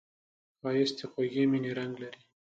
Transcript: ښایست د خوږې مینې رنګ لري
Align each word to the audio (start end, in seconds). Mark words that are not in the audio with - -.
ښایست 0.59 0.95
د 0.99 1.01
خوږې 1.11 1.43
مینې 1.51 1.71
رنګ 1.77 1.93
لري 2.01 2.19